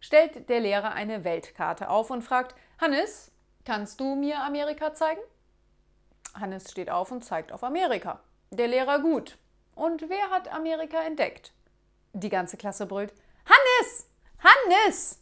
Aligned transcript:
stellt 0.00 0.48
der 0.48 0.60
Lehrer 0.60 0.92
eine 0.92 1.24
Weltkarte 1.24 1.88
auf 1.88 2.10
und 2.10 2.22
fragt, 2.22 2.54
Hannes, 2.80 3.30
kannst 3.64 4.00
du 4.00 4.16
mir 4.16 4.40
Amerika 4.40 4.94
zeigen? 4.94 5.20
Hannes 6.34 6.70
steht 6.70 6.90
auf 6.90 7.10
und 7.12 7.24
zeigt 7.24 7.52
auf 7.52 7.62
Amerika. 7.62 8.20
Der 8.50 8.68
Lehrer 8.68 9.00
gut. 9.00 9.38
Und 9.74 10.08
wer 10.08 10.30
hat 10.30 10.52
Amerika 10.52 11.00
entdeckt? 11.02 11.52
Die 12.12 12.28
ganze 12.28 12.56
Klasse 12.56 12.86
brüllt, 12.86 13.14
Hannes! 13.46 14.08
Hannes! 14.38 15.19